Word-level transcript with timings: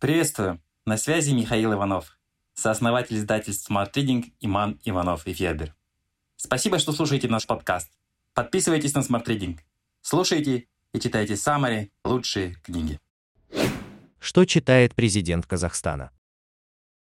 Приветствую! 0.00 0.62
На 0.86 0.96
связи 0.96 1.32
Михаил 1.32 1.74
Иванов, 1.74 2.18
сооснователь 2.54 3.18
издательств 3.18 3.70
Smart 3.70 3.92
Reading 3.92 4.32
Иман 4.40 4.80
Иванов 4.82 5.26
и 5.26 5.34
Федер. 5.34 5.74
Спасибо, 6.36 6.78
что 6.78 6.92
слушаете 6.92 7.28
наш 7.28 7.46
подкаст. 7.46 7.92
Подписывайтесь 8.32 8.94
на 8.94 9.00
Smart 9.00 9.26
Reading. 9.26 9.58
Слушайте 10.00 10.68
и 10.94 11.00
читайте 11.00 11.36
самые 11.36 11.90
лучшие 12.02 12.54
книги. 12.62 12.98
Что 14.18 14.46
читает 14.46 14.94
президент 14.94 15.44
Казахстана? 15.44 16.12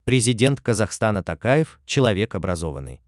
Президент 0.03 0.59
Казахстана 0.59 1.21
Такаев– 1.21 1.79
человек 1.85 2.33
образованный. 2.33 3.03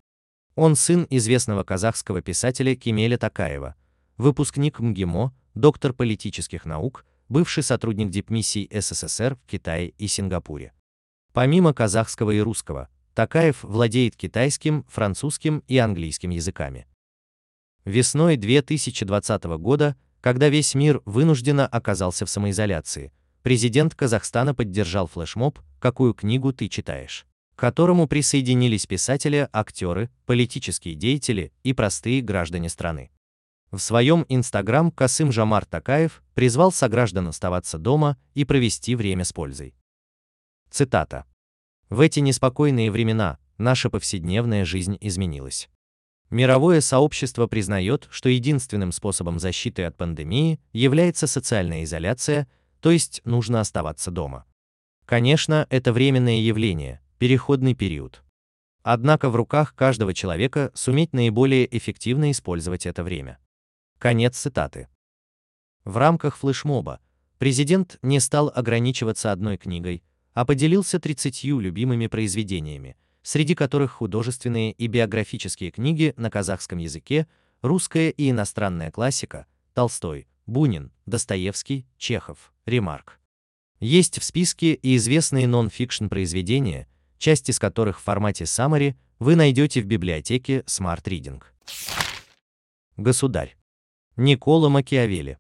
Он 0.54 0.76
сын 0.76 1.08
известного 1.10 1.64
казахского 1.64 2.22
писателя 2.22 2.76
Кемеля 2.76 3.18
Такаева, 3.18 3.74
выпускник 4.18 4.80
МГИМО, 4.80 5.34
доктор 5.56 5.94
политических 5.94 6.66
наук, 6.66 7.06
бывший 7.30 7.64
сотрудник 7.64 8.10
дипмиссий 8.10 8.70
СССР 8.72 9.36
в 9.36 9.46
Китае 9.48 9.90
и 9.98 10.08
Сингапуре. 10.08 10.74
Помимо 11.34 11.74
казахского 11.74 12.32
и 12.32 12.40
русского, 12.40 12.90
Такаев 13.14 13.64
владеет 13.64 14.16
китайским, 14.16 14.86
французским 14.90 15.64
и 15.68 15.78
английским 15.78 16.32
языками. 16.32 16.88
Весной 17.86 18.36
2020 18.36 19.44
года, 19.58 19.96
когда 20.22 20.50
весь 20.50 20.76
мир 20.76 21.02
вынужденно 21.06 21.66
оказался 21.68 22.26
в 22.26 22.30
самоизоляции, 22.30 23.12
президент 23.42 23.96
Казахстана 23.96 24.54
поддержал 24.54 25.08
флешмоб 25.08 25.60
«Какую 25.80 26.14
книгу 26.14 26.52
ты 26.52 26.68
читаешь?», 26.68 27.26
к 27.56 27.60
которому 27.60 28.08
присоединились 28.08 28.86
писатели, 28.86 29.50
актеры, 29.52 30.10
политические 30.26 30.96
деятели 30.96 31.52
и 31.64 31.74
простые 31.74 32.22
граждане 32.22 32.70
страны. 32.70 33.12
В 33.72 33.78
своем 33.78 34.26
Инстаграм 34.30 34.90
Касым 34.90 35.32
Жамар 35.32 35.64
Такаев 35.64 36.24
призвал 36.34 36.72
сограждан 36.72 37.28
оставаться 37.28 37.78
дома 37.78 38.18
и 38.34 38.44
провести 38.44 38.96
время 38.96 39.24
с 39.24 39.32
пользой. 39.32 39.76
Цитата. 40.72 41.26
«В 41.90 42.00
эти 42.00 42.20
неспокойные 42.20 42.90
времена 42.90 43.38
наша 43.60 43.92
повседневная 43.92 44.66
жизнь 44.66 44.98
изменилась. 45.02 45.70
Мировое 46.32 46.82
сообщество 46.82 47.48
признает, 47.48 48.08
что 48.10 48.30
единственным 48.30 48.92
способом 48.92 49.40
защиты 49.40 49.84
от 49.84 49.98
пандемии 49.98 50.60
является 50.74 51.28
социальная 51.28 51.84
изоляция, 51.84 52.48
то 52.82 52.92
есть 52.92 53.22
нужно 53.26 53.60
оставаться 53.60 54.10
дома. 54.10 54.46
Конечно, 55.06 55.68
это 55.70 55.92
временное 55.92 56.40
явление, 56.40 57.02
переходный 57.18 57.74
период. 57.74 58.24
Однако 58.84 59.30
в 59.30 59.36
руках 59.36 59.76
каждого 59.76 60.14
человека 60.14 60.72
суметь 60.74 61.14
наиболее 61.14 61.68
эффективно 61.76 62.32
использовать 62.32 62.86
это 62.86 63.04
время. 63.04 63.40
Конец 64.00 64.38
цитаты. 64.38 64.88
В 65.84 65.98
рамках 65.98 66.38
флешмоба 66.38 67.02
президент 67.38 68.00
не 68.02 68.22
стал 68.22 68.50
ограничиваться 68.56 69.34
одной 69.34 69.58
книгой, 69.58 70.04
а 70.32 70.46
поделился 70.46 71.02
30 71.02 71.44
любимыми 71.44 72.08
произведениями, 72.08 72.96
среди 73.24 73.56
которых 73.56 73.92
художественные 73.92 74.72
и 74.72 74.88
биографические 74.88 75.72
книги 75.72 76.14
на 76.16 76.32
казахском 76.32 76.78
языке, 76.78 77.28
русская 77.62 78.10
и 78.10 78.30
иностранная 78.30 78.90
классика, 78.90 79.48
Толстой, 79.74 80.30
Бунин, 80.46 80.94
Достоевский, 81.06 81.86
Чехов, 81.98 82.54
Ремарк. 82.66 83.20
Есть 83.82 84.18
в 84.18 84.24
списке 84.24 84.76
и 84.76 84.96
известные 84.96 85.46
нон-фикшн 85.46 86.08
произведения, 86.08 86.88
часть 87.18 87.50
из 87.50 87.60
которых 87.60 88.00
в 88.00 88.04
формате 88.04 88.46
summary 88.46 88.96
вы 89.20 89.36
найдете 89.36 89.82
в 89.82 89.86
библиотеке 89.88 90.60
Smart 90.62 91.04
Reading. 91.04 91.44
Государь. 92.96 93.59
Никола 94.22 94.68
Макиавелли. 94.68 95.38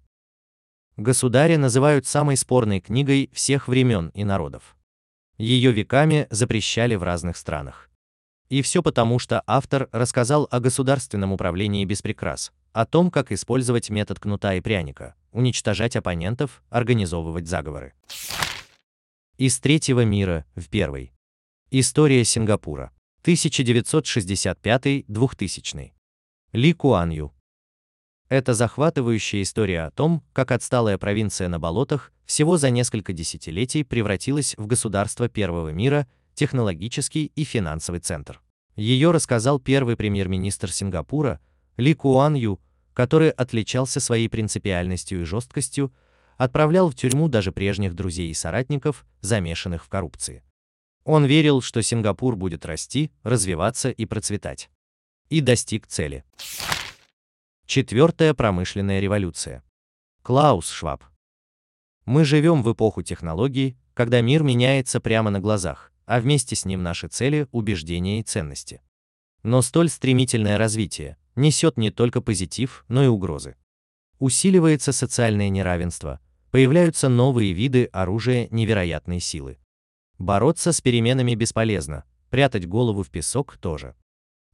Государя 0.95 1.57
называют 1.57 2.05
самой 2.05 2.37
спорной 2.37 2.79
книгой 2.79 3.29
всех 3.33 3.67
времен 3.67 4.07
и 4.13 4.23
народов. 4.23 4.77
Ее 5.37 5.73
веками 5.73 6.27
запрещали 6.29 6.95
в 6.95 7.03
разных 7.03 7.35
странах. 7.35 7.89
И 8.47 8.61
все 8.61 8.81
потому, 8.81 9.19
что 9.19 9.43
автор 9.45 9.89
рассказал 9.91 10.47
о 10.49 10.61
государственном 10.61 11.33
управлении 11.33 11.83
без 11.83 12.01
прикрас, 12.01 12.53
о 12.71 12.85
том, 12.85 13.11
как 13.11 13.33
использовать 13.33 13.89
метод 13.89 14.21
кнута 14.21 14.53
и 14.53 14.61
пряника, 14.61 15.13
уничтожать 15.33 15.97
оппонентов, 15.97 16.63
организовывать 16.69 17.49
заговоры. 17.49 17.91
Из 19.37 19.59
третьего 19.59 20.05
мира 20.05 20.45
в 20.55 20.69
первый. 20.69 21.11
История 21.69 22.23
Сингапура. 22.23 22.93
1965-2000. 23.25 25.91
Ли 26.53 26.73
Куан 26.73 27.09
Ю. 27.09 27.33
Это 28.29 28.53
захватывающая 28.53 29.41
история 29.41 29.81
о 29.81 29.91
том, 29.91 30.23
как 30.33 30.51
отсталая 30.51 30.99
провинция 30.99 31.47
на 31.47 31.59
болотах 31.59 32.11
всего 32.25 32.57
за 32.57 32.69
несколько 32.69 33.11
десятилетий 33.11 33.83
превратилась 33.83 34.53
в 34.55 34.67
государство 34.67 35.27
первого 35.27 35.69
мира, 35.69 36.07
технологический 36.35 37.31
и 37.35 37.43
финансовый 37.43 37.99
центр. 37.99 38.39
Ее 38.75 39.09
рассказал 39.09 39.59
первый 39.59 39.97
премьер-министр 39.97 40.71
Сингапура 40.71 41.39
Ли 41.75 41.95
Куан 41.95 42.35
Ю, 42.35 42.59
который 42.93 43.31
отличался 43.31 43.99
своей 43.99 44.29
принципиальностью 44.29 45.21
и 45.21 45.25
жесткостью, 45.25 45.91
отправлял 46.37 46.89
в 46.89 46.95
тюрьму 46.95 47.29
даже 47.29 47.51
прежних 47.51 47.95
друзей 47.95 48.29
и 48.29 48.35
соратников, 48.35 49.07
замешанных 49.21 49.83
в 49.83 49.89
коррупции. 49.89 50.43
Он 51.03 51.25
верил, 51.25 51.61
что 51.61 51.81
Сингапур 51.81 52.35
будет 52.35 52.63
расти, 52.65 53.11
развиваться 53.23 53.89
и 53.89 54.05
процветать. 54.05 54.69
И 55.29 55.41
достиг 55.41 55.87
цели. 55.87 56.23
Четвертая 57.69 58.33
промышленная 58.33 58.99
революция. 58.99 59.63
Клаус 60.23 60.71
Шваб. 60.71 61.03
Мы 62.03 62.25
живем 62.25 62.63
в 62.63 62.73
эпоху 62.73 63.03
технологий, 63.03 63.77
когда 63.93 64.21
мир 64.21 64.41
меняется 64.41 64.99
прямо 64.99 65.29
на 65.29 65.39
глазах, 65.39 65.91
а 66.07 66.19
вместе 66.19 66.55
с 66.55 66.65
ним 66.65 66.81
наши 66.81 67.09
цели, 67.09 67.47
убеждения 67.51 68.21
и 68.21 68.23
ценности. 68.23 68.81
Но 69.43 69.61
столь 69.61 69.89
стремительное 69.89 70.57
развитие 70.57 71.17
несет 71.35 71.77
не 71.77 71.91
только 71.91 72.21
позитив, 72.21 72.85
но 72.87 73.03
и 73.03 73.07
угрозы. 73.07 73.55
Усиливается 74.17 74.91
социальное 74.91 75.49
неравенство, 75.49 76.19
появляются 76.49 77.07
новые 77.07 77.53
виды 77.53 77.85
оружия 77.93 78.47
невероятной 78.49 79.19
силы. 79.19 79.59
Бороться 80.17 80.71
с 80.71 80.81
переменами 80.81 81.35
бесполезно, 81.35 82.03
прятать 82.31 82.67
голову 82.67 83.03
в 83.03 83.11
песок 83.11 83.57
тоже. 83.57 83.95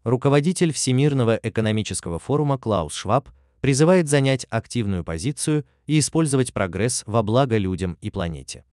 Руководитель 0.05 0.71
Всемирного 0.71 1.39
экономического 1.41 2.19
форума 2.19 2.59
Клаус 2.59 2.93
Шваб 2.93 3.27
призывает 3.59 4.07
занять 4.07 4.45
активную 4.51 5.03
позицию 5.03 5.65
и 5.87 5.97
использовать 5.97 6.53
прогресс 6.53 7.01
во 7.07 7.23
благо 7.23 7.57
людям 7.57 7.97
и 8.01 8.11
планете. 8.11 8.63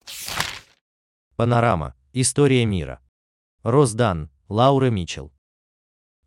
Панорама. 1.37 1.95
История 2.13 2.67
мира. 2.67 3.01
Росдан. 3.63 4.29
Лаура 4.51 4.91
Митчелл. 4.91 5.33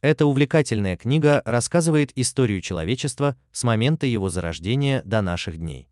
Эта 0.02 0.26
увлекательная 0.26 0.98
книга 0.98 1.44
рассказывает 1.46 2.12
историю 2.16 2.60
человечества 2.62 3.38
с 3.52 3.64
момента 3.64 4.08
его 4.08 4.30
зарождения 4.30 5.04
до 5.06 5.22
наших 5.22 5.60
дней. 5.60 5.88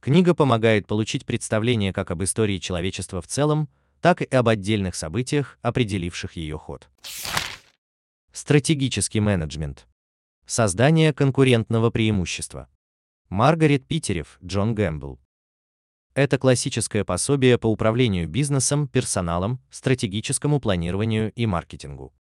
Книга 0.00 0.34
помогает 0.34 0.86
получить 0.86 1.24
представление 1.24 1.94
как 1.94 2.10
об 2.10 2.22
истории 2.22 2.58
человечества 2.58 3.22
в 3.22 3.26
целом, 3.26 3.70
так 4.02 4.20
и 4.20 4.26
об 4.26 4.48
отдельных 4.48 4.96
событиях, 4.96 5.58
определивших 5.62 6.34
ее 6.36 6.58
ход. 6.58 6.90
Стратегический 8.42 9.20
менеджмент. 9.20 9.86
Создание 10.46 11.12
конкурентного 11.12 11.90
преимущества. 11.90 12.68
Маргарет 13.28 13.86
Питерев, 13.86 14.38
Джон 14.42 14.74
Гэмбл. 14.74 15.20
Это 16.14 16.38
классическое 16.38 17.04
пособие 17.04 17.58
по 17.58 17.66
управлению 17.66 18.26
бизнесом, 18.30 18.88
персоналом, 18.88 19.60
стратегическому 19.70 20.58
планированию 20.58 21.30
и 21.32 21.44
маркетингу. 21.44 22.14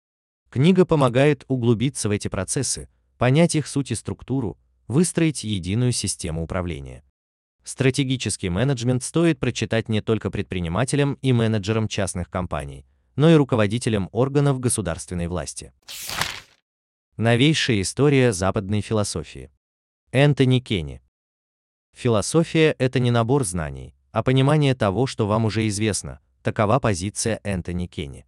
Книга 0.51 0.85
помогает 0.85 1.45
углубиться 1.47 2.09
в 2.09 2.11
эти 2.11 2.27
процессы, 2.27 2.89
понять 3.17 3.55
их 3.55 3.69
суть 3.69 3.93
и 3.93 3.95
структуру, 3.95 4.59
выстроить 4.89 5.45
единую 5.45 5.93
систему 5.93 6.43
управления. 6.43 7.05
Стратегический 7.63 8.49
менеджмент 8.49 9.05
стоит 9.05 9.39
прочитать 9.39 9.89
не 9.89 10.01
только 10.01 10.33
предпринимателям 10.33 11.15
и 11.23 11.33
менеджерам 11.33 11.87
частных 11.87 12.29
компаний, 12.29 12.87
но 13.19 13.29
и 13.31 13.35
руководителем 13.35 14.09
органов 14.13 14.61
государственной 14.61 15.27
власти. 15.27 15.73
Новейшая 17.17 17.81
история 17.81 18.33
западной 18.33 18.81
философии. 18.81 19.51
Энтони 20.13 20.61
Кенни. 20.61 21.03
Философия– 21.97 22.77
это 22.79 23.01
не 23.01 23.11
набор 23.11 23.45
знаний, 23.45 23.97
а 24.13 24.23
понимание 24.23 24.77
того, 24.77 25.09
что 25.09 25.27
вам 25.27 25.47
уже 25.47 25.67
известно, 25.67 26.21
такова 26.45 26.79
позиция 26.79 27.41
Энтони 27.43 27.89
Кенни. 27.89 28.25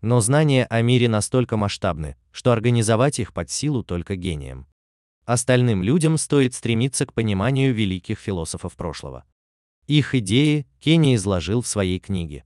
Но 0.00 0.22
знания 0.22 0.64
о 0.64 0.80
мире 0.80 1.10
настолько 1.10 1.58
масштабны, 1.58 2.16
что 2.30 2.52
организовать 2.52 3.18
их 3.18 3.34
под 3.34 3.50
силу 3.50 3.84
только 3.84 4.16
гением. 4.16 4.66
Остальным 5.26 5.82
людям 5.82 6.16
стоит 6.16 6.54
стремиться 6.54 7.04
к 7.04 7.12
пониманию 7.12 7.74
великих 7.74 8.18
философов 8.18 8.76
прошлого. 8.76 9.26
Их 9.88 10.14
идеи 10.14 10.66
Кенни 10.80 11.16
изложил 11.16 11.60
в 11.60 11.66
своей 11.66 12.00
книге. 12.00 12.44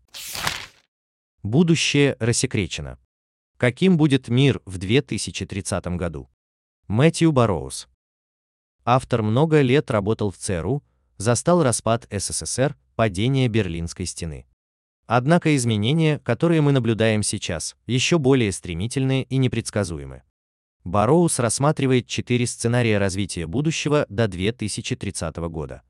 Будущее 1.47 2.17
рассекречено. 2.19 2.99
Каким 3.57 3.97
будет 3.97 4.27
мир 4.27 4.61
в 4.65 4.79
2030 4.79 5.87
году? 5.97 6.29
Мэтью 6.89 7.31
Барроуз. 7.31 7.87
Автор 8.85 9.23
много 9.23 9.61
лет 9.61 9.93
работал 9.93 10.33
в 10.33 10.39
ЦРУ, 10.39 10.83
застал 11.19 11.63
распад 11.63 12.09
СССР, 12.11 12.77
падение 12.97 13.47
Берлинской 13.47 14.07
стены. 14.07 14.45
Однако 15.07 15.55
изменения, 15.55 16.19
которые 16.19 16.63
мы 16.63 16.73
наблюдаем 16.73 17.23
сейчас, 17.23 17.77
еще 17.87 18.19
более 18.19 18.51
стремительные 18.51 19.23
и 19.23 19.37
непредсказуемы. 19.37 20.25
Бароус 20.83 21.39
рассматривает 21.39 22.09
четыре 22.09 22.49
сценария 22.49 22.99
развития 22.99 23.47
будущего 23.47 24.05
до 24.09 24.27
2030 24.27 25.37
года. 25.37 25.83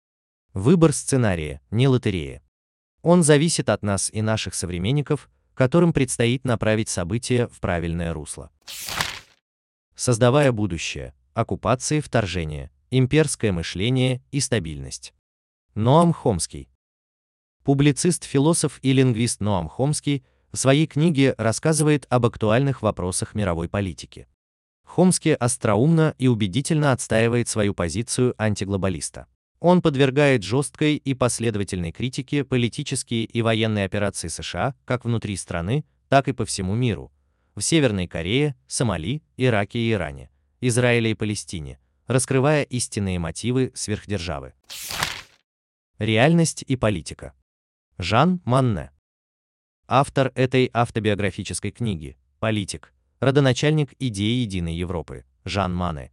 Выбор 0.53 0.93
сценария– 0.93 1.63
не 1.71 1.89
лотерея. 1.89 2.43
Он 3.01 3.23
зависит 3.23 3.71
от 3.71 3.83
нас 3.83 4.11
и 4.13 4.21
наших 4.21 4.55
современников, 4.55 5.31
которым 5.57 5.93
предстоит 5.93 6.45
направить 6.45 6.91
события 6.91 7.49
в 7.49 7.59
правильное 7.61 8.13
русло. 8.13 8.51
Создавая 9.95 10.53
будущее, 10.53 11.15
оккупации, 11.33 12.01
вторжение, 12.01 12.71
имперское 12.91 13.53
мышление 13.53 14.23
и 14.31 14.41
стабильность. 14.41 15.15
Ноам 15.75 16.13
Хомский. 16.13 16.69
Публицист, 17.65 18.25
философ 18.25 18.79
и 18.83 18.93
лингвист 18.93 19.41
Ноам 19.41 19.69
Хомский 19.69 20.25
в 20.53 20.59
своей 20.59 20.87
книге 20.87 21.35
рассказывает 21.39 22.07
об 22.11 22.27
актуальных 22.27 22.83
вопросах 22.83 23.35
мировой 23.35 23.69
политики. 23.69 24.29
Хомский 24.85 25.35
остроумно 25.35 26.15
и 26.19 26.29
убедительно 26.29 26.93
отстаивает 26.93 27.49
свою 27.49 27.75
позицию 27.75 28.35
антиглобалиста. 28.39 29.27
Он 29.61 29.81
подвергает 29.81 30.43
жесткой 30.43 30.97
и 30.97 31.15
последовательной 31.15 31.93
критике 31.93 32.45
политические 32.45 33.25
и 33.25 33.43
военные 33.43 33.85
операции 33.85 34.29
США 34.29 34.75
как 34.85 35.05
внутри 35.05 35.37
страны, 35.37 35.85
так 36.09 36.29
и 36.29 36.33
по 36.33 36.45
всему 36.45 36.75
миру, 36.75 37.11
в 37.55 37.63
Северной 37.63 38.07
Корее, 38.07 38.55
Сомали, 38.67 39.23
Ираке 39.37 39.79
и 39.79 39.93
Иране, 39.93 40.31
Израиле 40.61 41.13
и 41.13 41.15
Палестине, 41.15 41.79
раскрывая 42.07 42.63
истинные 42.65 43.19
мотивы 43.19 43.73
сверхдержавы. 43.75 44.53
Реальность 45.99 46.63
и 46.67 46.77
политика. 46.77 47.33
Жан 47.97 48.43
Манне. 48.45 48.91
Автор 49.89 50.33
этой 50.35 50.69
автобиографической 50.75 51.71
книги, 51.71 52.19
политик, 52.41 52.93
родоначальник 53.21 53.95
идеи 53.99 54.43
единой 54.43 54.75
Европы, 54.75 55.25
Жан 55.45 55.75
Мане. 55.75 56.11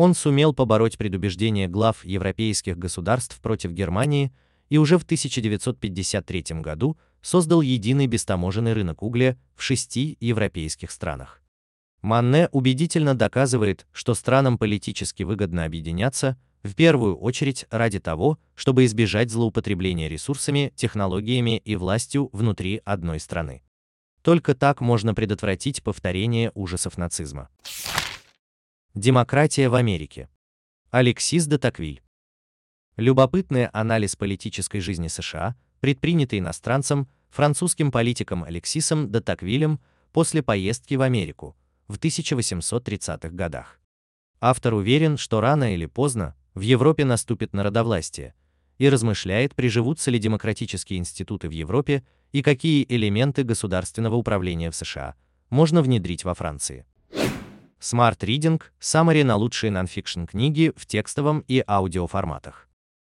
Он 0.00 0.14
сумел 0.14 0.54
побороть 0.54 0.96
предубеждения 0.96 1.66
глав 1.66 2.04
европейских 2.04 2.78
государств 2.78 3.40
против 3.40 3.72
Германии 3.72 4.32
и 4.68 4.78
уже 4.78 4.96
в 4.96 5.02
1953 5.02 6.60
году 6.60 6.96
создал 7.20 7.62
единый 7.62 8.06
бестаможенный 8.06 8.74
рынок 8.74 9.02
угля 9.02 9.36
в 9.56 9.62
шести 9.64 10.16
европейских 10.20 10.92
странах. 10.92 11.42
Манне 12.00 12.48
убедительно 12.52 13.16
доказывает, 13.16 13.88
что 13.90 14.14
странам 14.14 14.56
политически 14.56 15.24
выгодно 15.24 15.64
объединяться, 15.64 16.38
в 16.62 16.76
первую 16.76 17.16
очередь 17.16 17.66
ради 17.68 17.98
того, 17.98 18.38
чтобы 18.54 18.84
избежать 18.84 19.32
злоупотребления 19.32 20.08
ресурсами, 20.08 20.72
технологиями 20.76 21.58
и 21.64 21.74
властью 21.74 22.30
внутри 22.32 22.82
одной 22.84 23.18
страны. 23.18 23.64
Только 24.22 24.54
так 24.54 24.80
можно 24.80 25.12
предотвратить 25.12 25.82
повторение 25.82 26.52
ужасов 26.54 26.98
нацизма. 26.98 27.48
Демократия 28.98 29.68
в 29.68 29.76
Америке. 29.76 30.28
Алексис 30.90 31.46
де 31.46 31.56
Таквиль. 31.56 32.02
Любопытный 32.96 33.66
анализ 33.66 34.16
политической 34.16 34.80
жизни 34.80 35.06
США, 35.06 35.54
предпринятый 35.78 36.40
иностранцем, 36.40 37.06
французским 37.30 37.92
политиком 37.92 38.42
Алексисом 38.42 39.12
де 39.12 39.20
Таквилем 39.20 39.78
после 40.10 40.42
поездки 40.42 40.96
в 40.96 41.02
Америку 41.02 41.56
в 41.86 41.96
1830-х 41.96 43.28
годах. 43.28 43.80
Автор 44.40 44.74
уверен, 44.74 45.16
что 45.16 45.40
рано 45.40 45.74
или 45.74 45.86
поздно 45.86 46.34
в 46.54 46.62
Европе 46.62 47.04
наступит 47.04 47.52
народовластие, 47.52 48.34
и 48.78 48.88
размышляет, 48.88 49.54
приживутся 49.54 50.10
ли 50.10 50.18
демократические 50.18 50.98
институты 50.98 51.48
в 51.48 51.52
Европе 51.52 52.02
и 52.32 52.42
какие 52.42 52.84
элементы 52.88 53.44
государственного 53.44 54.16
управления 54.16 54.72
в 54.72 54.74
США 54.74 55.14
можно 55.50 55.82
внедрить 55.82 56.24
во 56.24 56.34
Франции. 56.34 56.84
Smart 57.80 58.18
Reading– 58.18 58.60
Summary 58.80 59.22
на 59.22 59.36
лучшие 59.36 59.70
нонфикшн 59.70 60.24
книги 60.24 60.72
в 60.76 60.84
текстовом 60.86 61.44
и 61.46 61.62
аудиоформатах. 61.66 62.68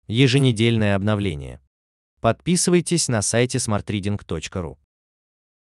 Еженедельное 0.09 0.97
обновление. 0.97 1.61
Подписывайтесь 2.21 3.09
на 3.09 3.23
сайте 3.23 3.59
smartreading.ru. 3.59 4.77